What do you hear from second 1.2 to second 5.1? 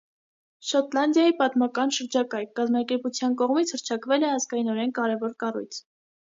պատմական շրջակայք» կազմակերպության կողմից հռչակվել է ազգայնորեն